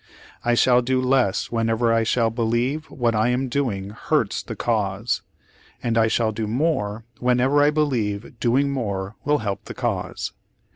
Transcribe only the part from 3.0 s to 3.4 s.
I